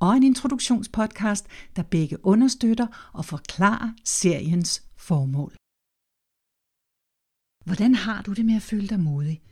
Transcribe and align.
og 0.00 0.16
en 0.16 0.22
introduktionspodcast, 0.22 1.46
der 1.76 1.82
begge 1.82 2.26
understøtter 2.26 3.10
og 3.12 3.24
forklarer 3.24 3.92
seriens 4.04 4.84
formål. 4.96 5.52
Hvordan 7.64 7.94
har 7.94 8.22
du 8.22 8.32
det 8.32 8.44
med 8.44 8.54
at 8.54 8.62
føle 8.62 8.88
dig 8.88 9.00
modig? 9.00 9.42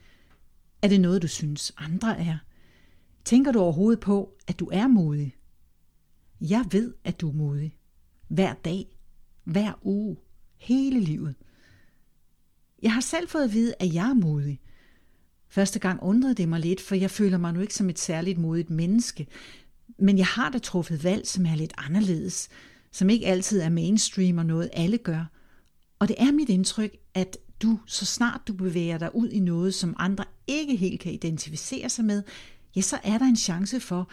Er 0.82 0.88
det 0.88 1.00
noget, 1.00 1.22
du 1.22 1.28
synes 1.28 1.72
andre 1.76 2.18
er? 2.18 2.38
Tænker 3.24 3.52
du 3.52 3.60
overhovedet 3.60 4.00
på, 4.00 4.36
at 4.46 4.60
du 4.60 4.68
er 4.72 4.86
modig? 4.86 5.36
Jeg 6.40 6.64
ved, 6.70 6.94
at 7.04 7.20
du 7.20 7.28
er 7.28 7.34
modig. 7.34 7.78
Hver 8.28 8.54
dag, 8.54 8.86
hver 9.44 9.72
uge, 9.82 10.16
hele 10.56 11.00
livet. 11.00 11.34
Jeg 12.82 12.92
har 12.92 13.00
selv 13.00 13.28
fået 13.28 13.44
at 13.44 13.52
vide, 13.52 13.74
at 13.80 13.94
jeg 13.94 14.10
er 14.10 14.14
modig. 14.14 14.60
Første 15.48 15.78
gang 15.78 16.02
undrede 16.02 16.34
det 16.34 16.48
mig 16.48 16.60
lidt, 16.60 16.80
for 16.80 16.94
jeg 16.94 17.10
føler 17.10 17.38
mig 17.38 17.52
nu 17.52 17.60
ikke 17.60 17.74
som 17.74 17.90
et 17.90 17.98
særligt 17.98 18.38
modigt 18.38 18.70
menneske, 18.70 19.26
men 19.98 20.18
jeg 20.18 20.26
har 20.26 20.50
da 20.50 20.58
truffet 20.58 21.04
valg, 21.04 21.26
som 21.26 21.46
er 21.46 21.54
lidt 21.54 21.72
anderledes, 21.78 22.48
som 22.92 23.10
ikke 23.10 23.26
altid 23.26 23.60
er 23.60 23.68
mainstream 23.68 24.38
og 24.38 24.46
noget 24.46 24.70
alle 24.72 24.98
gør. 24.98 25.24
Og 25.98 26.08
det 26.08 26.16
er 26.18 26.32
mit 26.32 26.48
indtryk, 26.48 26.96
at 27.14 27.36
du, 27.62 27.80
så 27.86 28.04
snart 28.04 28.40
du 28.48 28.52
bevæger 28.52 28.98
dig 28.98 29.14
ud 29.14 29.28
i 29.28 29.40
noget, 29.40 29.74
som 29.74 29.96
andre 29.98 30.24
ikke 30.46 30.76
helt 30.76 31.00
kan 31.00 31.12
identificere 31.12 31.88
sig 31.88 32.04
med, 32.04 32.22
ja, 32.76 32.80
så 32.80 32.98
er 33.04 33.18
der 33.18 33.24
en 33.24 33.36
chance 33.36 33.80
for, 33.80 34.08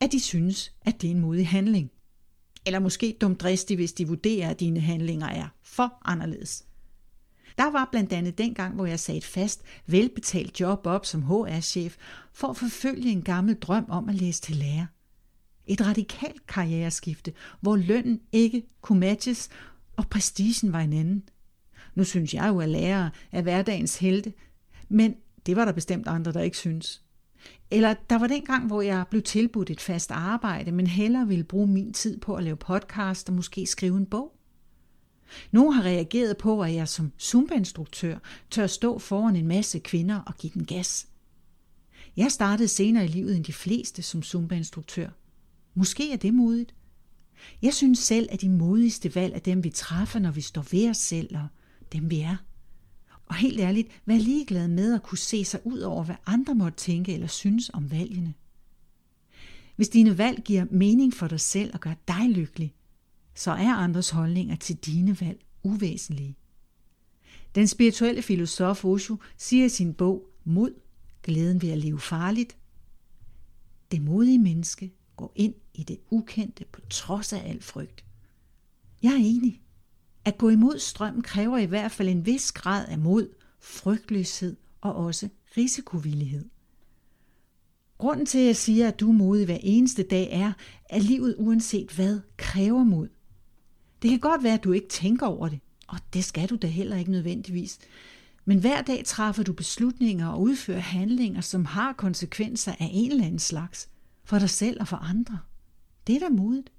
at 0.00 0.12
de 0.12 0.20
synes, 0.20 0.72
at 0.82 1.02
det 1.02 1.06
er 1.06 1.14
en 1.14 1.20
modig 1.20 1.48
handling. 1.48 1.90
Eller 2.66 2.78
måske 2.78 3.16
dumdristig, 3.20 3.76
hvis 3.76 3.92
de 3.92 4.08
vurderer, 4.08 4.50
at 4.50 4.60
dine 4.60 4.80
handlinger 4.80 5.26
er 5.26 5.48
for 5.62 5.98
anderledes. 6.04 6.64
Der 7.58 7.70
var 7.70 7.88
blandt 7.90 8.12
andet 8.12 8.38
dengang, 8.38 8.74
hvor 8.74 8.86
jeg 8.86 9.00
sagde 9.00 9.18
et 9.18 9.24
fast, 9.24 9.62
velbetalt 9.86 10.60
job 10.60 10.86
op 10.86 11.06
som 11.06 11.22
HR-chef 11.22 11.96
for 12.32 12.48
at 12.48 12.56
forfølge 12.56 13.10
en 13.10 13.22
gammel 13.22 13.54
drøm 13.54 13.84
om 13.88 14.08
at 14.08 14.14
læse 14.14 14.40
til 14.40 14.56
lærer. 14.56 14.86
Et 15.66 15.86
radikalt 15.86 16.46
karriereskifte, 16.46 17.32
hvor 17.60 17.76
lønnen 17.76 18.20
ikke 18.32 18.62
kunne 18.80 19.00
matches, 19.00 19.48
og 19.96 20.08
prestigen 20.08 20.72
var 20.72 20.80
en 20.80 20.92
anden. 20.92 21.22
Nu 21.94 22.04
synes 22.04 22.34
jeg 22.34 22.48
jo, 22.48 22.60
at 22.60 22.68
lærere 22.68 23.10
er 23.32 23.42
hverdagens 23.42 23.98
helte, 23.98 24.32
men 24.88 25.14
det 25.46 25.56
var 25.56 25.64
der 25.64 25.72
bestemt 25.72 26.06
andre, 26.06 26.32
der 26.32 26.40
ikke 26.40 26.56
synes. 26.56 27.02
Eller 27.70 27.94
der 28.10 28.18
var 28.18 28.26
den 28.26 28.44
gang, 28.44 28.66
hvor 28.66 28.82
jeg 28.82 29.04
blev 29.10 29.22
tilbudt 29.22 29.70
et 29.70 29.80
fast 29.80 30.10
arbejde, 30.10 30.72
men 30.72 30.86
hellere 30.86 31.28
ville 31.28 31.44
bruge 31.44 31.66
min 31.66 31.92
tid 31.92 32.20
på 32.20 32.34
at 32.34 32.44
lave 32.44 32.56
podcast 32.56 33.28
og 33.28 33.34
måske 33.34 33.66
skrive 33.66 33.96
en 33.96 34.06
bog. 34.06 34.36
Nogle 35.50 35.74
har 35.74 35.82
reageret 35.82 36.36
på, 36.36 36.62
at 36.62 36.74
jeg 36.74 36.88
som 36.88 37.12
Zumba-instruktør 37.18 38.18
tør 38.50 38.66
stå 38.66 38.98
foran 38.98 39.36
en 39.36 39.46
masse 39.46 39.78
kvinder 39.78 40.20
og 40.20 40.36
give 40.36 40.52
den 40.54 40.64
gas. 40.64 41.06
Jeg 42.16 42.32
startede 42.32 42.68
senere 42.68 43.04
i 43.04 43.08
livet 43.08 43.36
end 43.36 43.44
de 43.44 43.52
fleste 43.52 44.02
som 44.02 44.22
Zumba-instruktør. 44.22 45.08
Måske 45.74 46.12
er 46.12 46.16
det 46.16 46.34
modigt. 46.34 46.74
Jeg 47.62 47.74
synes 47.74 47.98
selv, 47.98 48.28
at 48.30 48.40
de 48.40 48.48
modigste 48.48 49.14
valg 49.14 49.34
er 49.34 49.38
dem, 49.38 49.64
vi 49.64 49.70
træffer, 49.70 50.18
når 50.18 50.30
vi 50.30 50.40
står 50.40 50.66
ved 50.70 50.90
os 50.90 50.96
selv 50.96 51.36
og 51.36 51.46
dem, 51.92 52.10
vi 52.10 52.20
er. 52.20 52.36
Og 53.26 53.34
helt 53.34 53.60
ærligt, 53.60 53.88
vær 54.06 54.16
ligeglad 54.16 54.68
med 54.68 54.94
at 54.94 55.02
kunne 55.02 55.18
se 55.18 55.44
sig 55.44 55.60
ud 55.64 55.78
over, 55.78 56.04
hvad 56.04 56.14
andre 56.26 56.54
måtte 56.54 56.78
tænke 56.78 57.14
eller 57.14 57.26
synes 57.26 57.70
om 57.74 57.90
valgene. 57.90 58.34
Hvis 59.76 59.88
dine 59.88 60.18
valg 60.18 60.42
giver 60.44 60.66
mening 60.70 61.14
for 61.14 61.28
dig 61.28 61.40
selv 61.40 61.70
og 61.74 61.80
gør 61.80 61.94
dig 62.08 62.30
lykkelig, 62.30 62.74
så 63.34 63.50
er 63.50 63.74
andres 63.74 64.10
holdninger 64.10 64.56
til 64.56 64.76
dine 64.76 65.20
valg 65.20 65.40
uvæsentlige. 65.62 66.36
Den 67.54 67.68
spirituelle 67.68 68.22
filosof 68.22 68.84
Osho 68.84 69.16
siger 69.36 69.64
i 69.64 69.68
sin 69.68 69.94
bog 69.94 70.26
Mod, 70.44 70.74
glæden 71.22 71.62
ved 71.62 71.70
at 71.70 71.78
leve 71.78 72.00
farligt, 72.00 72.56
det 73.90 74.02
modige 74.02 74.38
menneske 74.38 74.92
gå 75.20 75.32
ind 75.34 75.54
i 75.74 75.82
det 75.82 75.98
ukendte 76.10 76.64
på 76.72 76.80
trods 76.90 77.32
af 77.32 77.42
al 77.50 77.62
frygt. 77.62 78.04
Jeg 79.02 79.12
er 79.12 79.16
enig. 79.16 79.62
At 80.24 80.38
gå 80.38 80.48
imod 80.48 80.78
strømmen 80.78 81.22
kræver 81.22 81.58
i 81.58 81.64
hvert 81.64 81.92
fald 81.92 82.08
en 82.08 82.26
vis 82.26 82.52
grad 82.52 82.86
af 82.88 82.98
mod, 82.98 83.28
frygtløshed 83.60 84.56
og 84.80 84.94
også 84.94 85.28
risikovillighed. 85.56 86.48
Grunden 87.98 88.26
til, 88.26 88.38
at 88.38 88.46
jeg 88.46 88.56
siger, 88.56 88.88
at 88.88 89.00
du 89.00 89.08
er 89.08 89.12
modig 89.12 89.44
hver 89.44 89.58
eneste 89.60 90.02
dag, 90.02 90.28
er, 90.32 90.52
at 90.84 91.02
livet 91.02 91.34
uanset 91.38 91.90
hvad 91.90 92.20
kræver 92.36 92.84
mod. 92.84 93.08
Det 94.02 94.10
kan 94.10 94.20
godt 94.20 94.42
være, 94.42 94.54
at 94.54 94.64
du 94.64 94.72
ikke 94.72 94.88
tænker 94.88 95.26
over 95.26 95.48
det, 95.48 95.60
og 95.88 95.98
det 96.12 96.24
skal 96.24 96.48
du 96.48 96.56
da 96.56 96.66
heller 96.66 96.96
ikke 96.96 97.10
nødvendigvis. 97.10 97.78
Men 98.44 98.58
hver 98.58 98.82
dag 98.82 99.04
træffer 99.04 99.42
du 99.42 99.52
beslutninger 99.52 100.28
og 100.28 100.40
udfører 100.40 100.80
handlinger, 100.80 101.40
som 101.40 101.64
har 101.64 101.92
konsekvenser 101.92 102.72
af 102.72 102.90
en 102.92 103.10
eller 103.10 103.24
anden 103.24 103.38
slags– 103.38 103.88
for 104.30 104.38
dig 104.38 104.50
selv 104.50 104.80
og 104.80 104.88
for 104.88 104.96
andre. 104.96 105.38
Det 106.06 106.16
er 106.16 106.20
da 106.20 106.28
modet. 106.28 106.70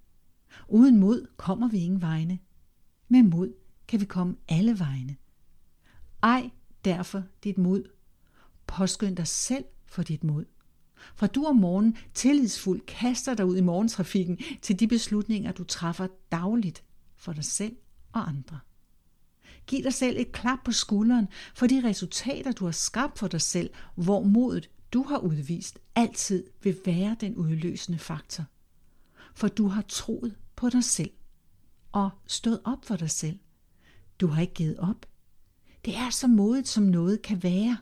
Uden 0.68 1.00
mod 1.00 1.28
kommer 1.38 1.68
vi 1.68 1.78
ingen 1.78 2.02
vegne. 2.02 2.40
Med 3.08 3.24
mod 3.24 3.54
kan 3.88 4.00
vi 4.00 4.06
komme 4.06 4.36
alle 4.50 4.80
vegne. 4.80 5.16
Ej 6.24 6.50
derfor 6.86 7.24
dit 7.44 7.58
mod. 7.58 7.84
Påskynd 8.68 9.18
dig 9.18 9.28
selv 9.28 9.66
for 9.86 10.04
dit 10.04 10.24
mod. 10.24 10.46
For 11.16 11.28
du 11.28 11.46
om 11.46 11.56
morgenen 11.56 11.98
tillidsfuldt 12.14 12.86
kaster 12.86 13.34
dig 13.34 13.46
ud 13.46 13.58
i 13.58 13.62
morgentrafikken 13.62 14.40
til 14.62 14.80
de 14.80 14.88
beslutninger, 14.88 15.52
du 15.52 15.64
træffer 15.64 16.08
dagligt 16.32 16.84
for 17.16 17.34
dig 17.34 17.46
selv 17.46 17.76
og 18.12 18.30
andre. 18.30 18.60
Giv 19.68 19.84
dig 19.84 19.94
selv 19.94 20.18
et 20.20 20.32
klap 20.32 20.60
på 20.66 20.72
skulderen 20.72 21.28
for 21.54 21.68
de 21.68 21.82
resultater, 21.84 22.52
du 22.52 22.66
har 22.66 22.72
skabt 22.72 23.20
for 23.20 23.28
dig 23.28 23.42
selv, 23.42 23.70
hvor 23.96 24.24
modet 24.24 24.70
du 24.94 25.04
har 25.04 25.18
udvist, 25.18 25.80
altid 25.96 26.48
vil 26.64 26.78
være 26.86 27.16
den 27.20 27.36
udløsende 27.36 27.98
faktor. 28.00 28.44
For 29.36 29.48
du 29.48 29.68
har 29.68 29.82
troet 29.82 30.38
på 30.56 30.70
dig 30.70 30.84
selv 30.84 31.12
og 31.92 32.10
stået 32.28 32.62
op 32.64 32.86
for 32.86 32.96
dig 32.96 33.10
selv. 33.10 33.40
Du 34.20 34.28
har 34.28 34.42
ikke 34.42 34.54
givet 34.54 34.78
op. 34.78 35.06
Det 35.86 35.96
er 35.96 36.10
så 36.10 36.28
modigt, 36.28 36.68
som 36.68 36.84
noget 36.84 37.22
kan 37.22 37.44
være. 37.44 37.78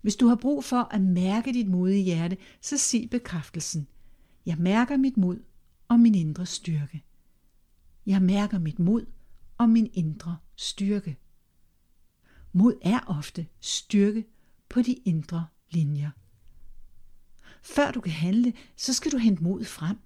Hvis 0.00 0.16
du 0.16 0.26
har 0.26 0.36
brug 0.36 0.64
for 0.64 0.94
at 0.94 1.00
mærke 1.00 1.52
dit 1.52 1.68
modige 1.68 2.04
hjerte, 2.04 2.36
så 2.60 2.78
sig 2.78 3.10
bekræftelsen. 3.10 3.88
Jeg 4.46 4.56
mærker 4.58 4.96
mit 4.96 5.16
mod 5.16 5.42
og 5.88 6.00
min 6.00 6.14
indre 6.14 6.46
styrke. 6.46 7.04
Jeg 8.06 8.22
mærker 8.22 8.58
mit 8.58 8.78
mod 8.78 9.06
og 9.58 9.68
min 9.68 9.90
indre 9.92 10.36
styrke. 10.56 11.18
Mod 12.52 12.74
er 12.82 13.00
ofte 13.06 13.46
styrke 13.60 14.26
på 14.68 14.82
de 14.82 14.92
indre 14.92 15.46
linjer. 15.70 16.10
Før 17.62 17.90
du 17.90 18.00
kan 18.00 18.12
handle, 18.12 18.52
så 18.76 18.92
skal 18.92 19.12
du 19.12 19.18
hente 19.18 19.42
mod 19.42 19.64
frem. 19.64 19.96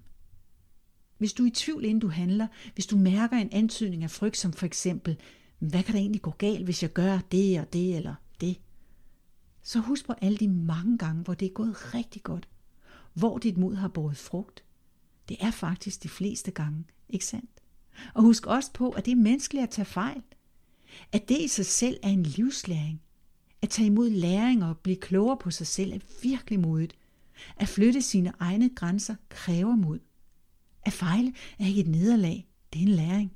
Hvis 1.17 1.33
du 1.33 1.43
er 1.43 1.47
i 1.47 1.51
tvivl, 1.51 1.85
inden 1.85 1.99
du 1.99 2.07
handler, 2.07 2.47
hvis 2.73 2.85
du 2.85 2.97
mærker 2.97 3.37
en 3.37 3.49
antydning 3.51 4.03
af 4.03 4.11
frygt, 4.11 4.37
som 4.37 4.53
for 4.53 4.65
eksempel, 4.65 5.17
hvad 5.59 5.83
kan 5.83 5.93
der 5.93 5.99
egentlig 5.99 6.21
gå 6.21 6.31
galt, 6.31 6.63
hvis 6.63 6.83
jeg 6.83 6.93
gør 6.93 7.19
det 7.31 7.59
og 7.59 7.73
det 7.73 7.95
eller 7.95 8.15
det, 8.41 8.59
så 9.63 9.79
husk 9.79 10.05
på 10.05 10.13
alle 10.21 10.37
de 10.37 10.47
mange 10.47 10.97
gange, 10.97 11.23
hvor 11.23 11.33
det 11.33 11.45
er 11.45 11.53
gået 11.53 11.93
rigtig 11.93 12.23
godt, 12.23 12.49
hvor 13.13 13.37
dit 13.37 13.57
mod 13.57 13.75
har 13.75 13.87
båret 13.87 14.17
frugt. 14.17 14.63
Det 15.29 15.37
er 15.39 15.51
faktisk 15.51 16.03
de 16.03 16.09
fleste 16.09 16.51
gange, 16.51 16.85
ikke 17.09 17.25
sandt? 17.25 17.51
Og 18.13 18.21
husk 18.23 18.45
også 18.45 18.73
på, 18.73 18.89
at 18.89 19.05
det 19.05 19.11
er 19.11 19.15
menneskeligt 19.15 19.63
at 19.63 19.69
tage 19.69 19.85
fejl. 19.85 20.21
At 21.11 21.29
det 21.29 21.41
i 21.41 21.47
sig 21.47 21.65
selv 21.65 21.99
er 22.03 22.09
en 22.09 22.23
livslæring. 22.23 23.01
At 23.61 23.69
tage 23.69 23.85
imod 23.85 24.09
læring 24.09 24.63
og 24.63 24.77
blive 24.77 24.97
klogere 24.97 25.37
på 25.37 25.51
sig 25.51 25.67
selv 25.67 25.93
er 25.93 25.99
virkelig 26.23 26.59
modigt. 26.59 26.95
At 27.57 27.67
flytte 27.67 28.01
sine 28.01 28.33
egne 28.39 28.69
grænser 28.75 29.15
kræver 29.29 29.75
mod. 29.75 29.99
At 30.85 30.93
fejle 30.93 31.33
er 31.59 31.65
ikke 31.65 31.81
et 31.81 31.87
nederlag, 31.87 32.47
det 32.73 32.79
er 32.79 32.83
en 32.83 32.91
læring. 32.91 33.33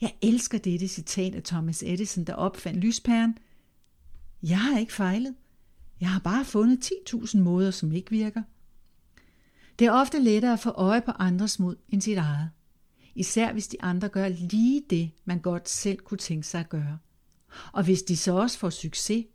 Jeg 0.00 0.14
elsker 0.22 0.58
dette 0.58 0.88
citat 0.88 1.34
af 1.34 1.42
Thomas 1.42 1.82
Edison, 1.82 2.24
der 2.24 2.34
opfandt 2.34 2.80
lyspæren. 2.80 3.38
Jeg 4.42 4.60
har 4.60 4.78
ikke 4.78 4.92
fejlet. 4.92 5.34
Jeg 6.00 6.10
har 6.10 6.20
bare 6.20 6.44
fundet 6.44 6.92
10.000 6.92 7.38
måder, 7.38 7.70
som 7.70 7.92
ikke 7.92 8.10
virker. 8.10 8.42
Det 9.78 9.86
er 9.86 9.92
ofte 9.92 10.18
lettere 10.18 10.52
at 10.52 10.60
få 10.60 10.70
øje 10.70 11.02
på 11.02 11.10
andres 11.10 11.58
mod 11.58 11.76
end 11.88 12.00
sit 12.00 12.18
eget. 12.18 12.50
Især 13.14 13.52
hvis 13.52 13.68
de 13.68 13.82
andre 13.82 14.08
gør 14.08 14.28
lige 14.28 14.82
det, 14.90 15.10
man 15.24 15.40
godt 15.40 15.68
selv 15.68 15.98
kunne 15.98 16.18
tænke 16.18 16.46
sig 16.46 16.60
at 16.60 16.68
gøre. 16.68 16.98
Og 17.72 17.84
hvis 17.84 18.02
de 18.02 18.16
så 18.16 18.32
også 18.32 18.58
får 18.58 18.70
succes, 18.70 19.26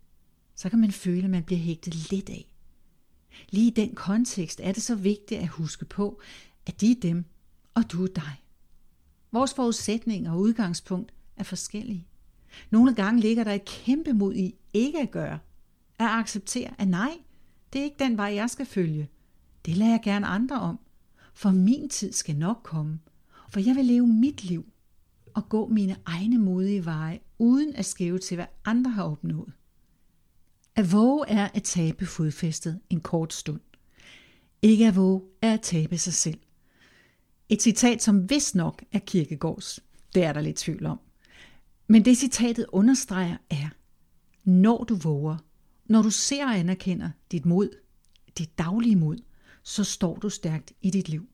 så 0.54 0.68
kan 0.68 0.78
man 0.78 0.92
føle, 0.92 1.24
at 1.24 1.30
man 1.30 1.44
bliver 1.44 1.58
hægtet 1.58 2.10
lidt 2.10 2.30
af. 2.30 2.52
Lige 3.50 3.66
i 3.66 3.74
den 3.74 3.94
kontekst 3.94 4.60
er 4.62 4.72
det 4.72 4.82
så 4.82 4.94
vigtigt 4.94 5.40
at 5.40 5.48
huske 5.48 5.84
på, 5.84 6.20
at 6.66 6.80
de 6.80 6.90
er 6.90 7.00
dem, 7.02 7.24
og 7.74 7.92
du 7.92 8.02
er 8.04 8.08
dig. 8.08 8.42
Vores 9.32 9.54
forudsætninger 9.54 10.32
og 10.32 10.40
udgangspunkt 10.40 11.12
er 11.36 11.44
forskellige. 11.44 12.06
Nogle 12.70 12.94
gange 12.94 13.20
ligger 13.20 13.44
der 13.44 13.52
et 13.52 13.64
kæmpe 13.64 14.12
mod 14.12 14.34
i 14.34 14.54
ikke 14.72 15.00
at 15.00 15.10
gøre. 15.10 15.38
At 15.98 16.06
acceptere, 16.06 16.74
at 16.78 16.88
nej, 16.88 17.18
det 17.72 17.78
er 17.78 17.84
ikke 17.84 18.04
den 18.04 18.16
vej, 18.16 18.34
jeg 18.34 18.50
skal 18.50 18.66
følge. 18.66 19.08
Det 19.66 19.76
lader 19.76 19.90
jeg 19.90 20.00
gerne 20.04 20.26
andre 20.26 20.60
om. 20.60 20.78
For 21.34 21.50
min 21.50 21.88
tid 21.88 22.12
skal 22.12 22.36
nok 22.36 22.60
komme. 22.62 22.98
For 23.48 23.60
jeg 23.60 23.76
vil 23.76 23.84
leve 23.84 24.06
mit 24.06 24.44
liv 24.44 24.72
og 25.34 25.48
gå 25.48 25.68
mine 25.68 25.96
egne 26.04 26.38
modige 26.38 26.84
veje, 26.84 27.20
uden 27.40 27.76
at 27.76 27.84
skæve 27.84 28.18
til, 28.18 28.34
hvad 28.34 28.46
andre 28.64 28.90
har 28.90 29.02
opnået. 29.02 29.52
At 30.76 30.92
våge 30.92 31.28
er 31.28 31.48
at 31.54 31.62
tabe 31.62 32.06
fodfæstet 32.06 32.80
en 32.90 33.00
kort 33.00 33.32
stund. 33.32 33.60
Ikke 34.62 34.86
at 34.86 34.96
våge 34.96 35.22
er 35.42 35.54
at 35.54 35.60
tabe 35.60 35.98
sig 35.98 36.12
selv. 36.12 36.38
Et 37.48 37.62
citat, 37.62 38.02
som 38.02 38.30
vist 38.30 38.54
nok 38.54 38.84
er 38.92 38.98
Kirkegårds. 38.98 39.80
Det 40.14 40.24
er 40.24 40.32
der 40.32 40.40
lidt 40.40 40.56
tvivl 40.56 40.86
om. 40.86 41.00
Men 41.88 42.04
det 42.04 42.16
citatet 42.16 42.66
understreger 42.68 43.36
er, 43.50 43.68
når 44.44 44.84
du 44.84 44.94
våger, 44.94 45.36
når 45.84 46.02
du 46.02 46.10
ser 46.10 46.46
og 46.46 46.58
anerkender 46.58 47.10
dit 47.32 47.46
mod, 47.46 47.68
dit 48.38 48.58
daglige 48.58 48.96
mod, 48.96 49.18
så 49.62 49.84
står 49.84 50.16
du 50.16 50.28
stærkt 50.28 50.72
i 50.82 50.90
dit 50.90 51.08
liv. 51.08 51.28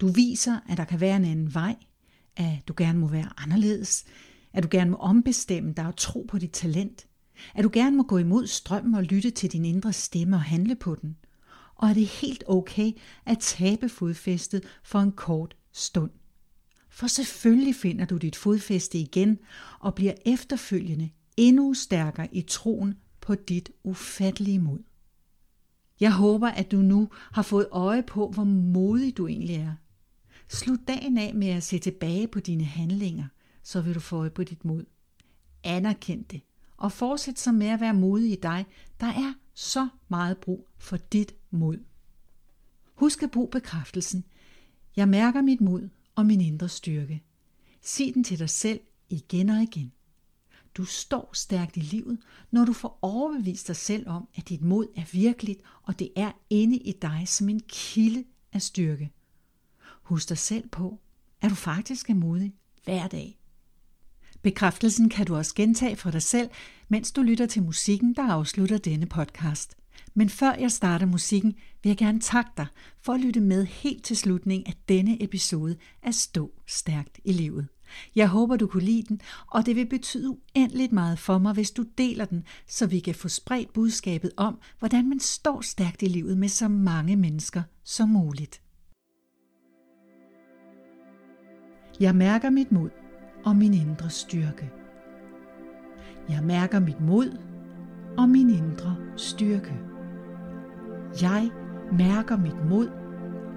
Du 0.00 0.08
viser, 0.08 0.58
at 0.68 0.76
der 0.76 0.84
kan 0.84 1.00
være 1.00 1.16
en 1.16 1.24
anden 1.24 1.54
vej, 1.54 1.76
at 2.36 2.68
du 2.68 2.74
gerne 2.76 2.98
må 2.98 3.06
være 3.06 3.32
anderledes, 3.36 4.04
at 4.52 4.62
du 4.62 4.68
gerne 4.70 4.90
må 4.90 4.96
ombestemme 4.96 5.72
dig 5.72 5.86
og 5.86 5.96
tro 5.96 6.26
på 6.28 6.38
dit 6.38 6.50
talent, 6.50 7.06
at 7.54 7.64
du 7.64 7.70
gerne 7.72 7.96
må 7.96 8.02
gå 8.02 8.18
imod 8.18 8.46
strømmen 8.46 8.94
og 8.94 9.02
lytte 9.02 9.30
til 9.30 9.52
din 9.52 9.64
indre 9.64 9.92
stemme 9.92 10.36
og 10.36 10.42
handle 10.42 10.74
på 10.74 10.94
den, 10.94 11.16
og 11.74 11.90
at 11.90 11.96
det 11.96 12.02
er 12.02 12.20
helt 12.20 12.44
okay 12.46 12.92
at 13.26 13.38
tabe 13.38 13.88
fodfæstet 13.88 14.64
for 14.82 14.98
en 14.98 15.12
kort 15.12 15.56
stund. 15.72 16.10
For 16.88 17.06
selvfølgelig 17.06 17.74
finder 17.74 18.04
du 18.04 18.16
dit 18.16 18.36
fodfæste 18.36 18.98
igen 18.98 19.38
og 19.80 19.94
bliver 19.94 20.14
efterfølgende 20.26 21.10
endnu 21.36 21.74
stærkere 21.74 22.34
i 22.34 22.42
troen 22.42 22.94
på 23.20 23.34
dit 23.34 23.70
ufattelige 23.84 24.58
mod. 24.58 24.78
Jeg 26.00 26.12
håber, 26.12 26.48
at 26.48 26.72
du 26.72 26.76
nu 26.76 27.08
har 27.12 27.42
fået 27.42 27.68
øje 27.72 28.02
på, 28.02 28.28
hvor 28.28 28.44
modig 28.44 29.16
du 29.16 29.26
egentlig 29.26 29.56
er. 29.56 29.72
Slut 30.48 30.80
dagen 30.88 31.18
af 31.18 31.34
med 31.34 31.48
at 31.48 31.62
se 31.62 31.78
tilbage 31.78 32.28
på 32.28 32.40
dine 32.40 32.64
handlinger, 32.64 33.26
så 33.62 33.80
vil 33.80 33.94
du 33.94 34.00
få 34.00 34.16
øje 34.16 34.30
på 34.30 34.44
dit 34.44 34.64
mod. 34.64 34.84
Anerkend 35.64 36.24
det, 36.24 36.42
og 36.76 36.92
fortsæt 36.92 37.38
så 37.38 37.52
med 37.52 37.66
at 37.66 37.80
være 37.80 37.94
modig 37.94 38.32
i 38.32 38.38
dig. 38.42 38.66
Der 39.00 39.06
er 39.06 39.34
så 39.54 39.88
meget 40.08 40.38
brug 40.38 40.68
for 40.78 40.96
dit 40.96 41.34
mod. 41.50 41.78
Husk 42.94 43.22
at 43.22 43.30
bruge 43.30 43.48
bekræftelsen. 43.48 44.24
Jeg 44.96 45.08
mærker 45.08 45.42
mit 45.42 45.60
mod 45.60 45.88
og 46.14 46.26
min 46.26 46.40
indre 46.40 46.68
styrke. 46.68 47.22
Sig 47.80 48.14
den 48.14 48.24
til 48.24 48.38
dig 48.38 48.50
selv 48.50 48.80
igen 49.08 49.48
og 49.48 49.62
igen. 49.62 49.92
Du 50.74 50.84
står 50.84 51.30
stærkt 51.34 51.76
i 51.76 51.80
livet, 51.80 52.18
når 52.50 52.64
du 52.64 52.72
får 52.72 52.98
overbevist 53.02 53.68
dig 53.68 53.76
selv 53.76 54.08
om, 54.08 54.28
at 54.34 54.48
dit 54.48 54.62
mod 54.62 54.86
er 54.96 55.04
virkeligt, 55.12 55.60
og 55.82 55.98
det 55.98 56.10
er 56.16 56.32
inde 56.50 56.76
i 56.76 56.92
dig 57.02 57.24
som 57.26 57.48
en 57.48 57.60
kilde 57.68 58.24
af 58.52 58.62
styrke. 58.62 59.10
Husk 60.02 60.28
dig 60.28 60.38
selv 60.38 60.68
på, 60.68 61.00
at 61.40 61.50
du 61.50 61.54
faktisk 61.54 62.10
er 62.10 62.14
modig 62.14 62.54
hver 62.84 63.08
dag. 63.08 63.38
Bekræftelsen 64.42 65.08
kan 65.08 65.26
du 65.26 65.36
også 65.36 65.54
gentage 65.54 65.96
for 65.96 66.10
dig 66.10 66.22
selv, 66.22 66.48
mens 66.88 67.12
du 67.12 67.22
lytter 67.22 67.46
til 67.46 67.62
musikken, 67.62 68.14
der 68.14 68.32
afslutter 68.32 68.78
denne 68.78 69.06
podcast. 69.06 69.76
Men 70.14 70.28
før 70.28 70.54
jeg 70.54 70.72
starter 70.72 71.06
musikken, 71.06 71.54
vil 71.82 71.90
jeg 71.90 71.96
gerne 71.96 72.20
takke 72.20 72.50
dig 72.56 72.66
for 73.00 73.12
at 73.12 73.20
lytte 73.20 73.40
med 73.40 73.64
helt 73.66 74.04
til 74.04 74.16
slutningen 74.16 74.66
af 74.66 74.74
denne 74.88 75.22
episode 75.22 75.76
af 76.02 76.14
Stå 76.14 76.52
Stærkt 76.66 77.20
i 77.24 77.32
Livet. 77.32 77.68
Jeg 78.16 78.28
håber, 78.28 78.56
du 78.56 78.66
kunne 78.66 78.84
lide 78.84 79.02
den, 79.08 79.20
og 79.46 79.66
det 79.66 79.76
vil 79.76 79.86
betyde 79.86 80.30
uendeligt 80.30 80.92
meget 80.92 81.18
for 81.18 81.38
mig, 81.38 81.52
hvis 81.52 81.70
du 81.70 81.84
deler 81.98 82.24
den, 82.24 82.44
så 82.66 82.86
vi 82.86 83.00
kan 83.00 83.14
få 83.14 83.28
spredt 83.28 83.72
budskabet 83.72 84.30
om, 84.36 84.58
hvordan 84.78 85.08
man 85.08 85.20
står 85.20 85.60
stærkt 85.60 86.02
i 86.02 86.06
livet 86.06 86.38
med 86.38 86.48
så 86.48 86.68
mange 86.68 87.16
mennesker 87.16 87.62
som 87.84 88.08
muligt. 88.08 88.62
Jeg 92.00 92.14
mærker 92.14 92.50
mit 92.50 92.72
mod 92.72 92.90
og 93.44 93.56
min 93.56 93.74
indre 93.74 94.10
styrke. 94.10 94.70
Jeg 96.28 96.42
mærker 96.42 96.80
mit 96.80 97.00
mod 97.00 97.38
og 98.18 98.28
min 98.28 98.50
indre 98.50 98.96
styrke. 99.16 99.80
Jeg 101.22 101.50
mærker 101.92 102.36
mit 102.36 102.68
mod 102.68 102.88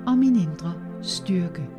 og 0.07 0.17
min 0.17 0.35
indre 0.35 0.73
styrke. 1.01 1.69